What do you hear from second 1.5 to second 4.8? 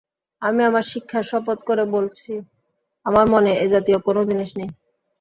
করে বলছি আমার মনে এ জাতীয় কোনও জিনিস নেই।